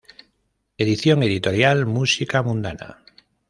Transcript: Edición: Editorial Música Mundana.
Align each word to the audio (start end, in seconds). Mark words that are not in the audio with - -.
Edición: 0.79 1.21
Editorial 1.21 1.85
Música 1.85 2.41
Mundana. 2.41 3.03